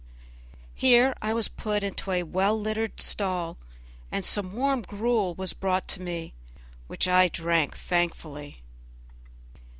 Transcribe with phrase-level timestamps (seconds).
[0.73, 3.59] Here I was put into a well littered stall,
[4.11, 6.33] and some warm gruel was brought to me,
[6.87, 8.63] which I drank thankfully.